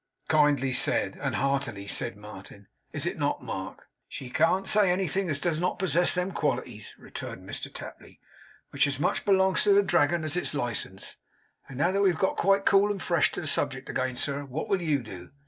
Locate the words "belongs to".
9.25-9.73